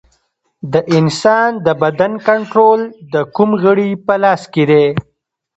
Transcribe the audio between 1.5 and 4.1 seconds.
د بدن کنټرول د کوم غړي